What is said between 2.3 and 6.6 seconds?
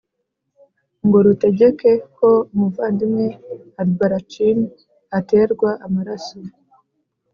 umuvandimwe Albarracini aterwa amaraso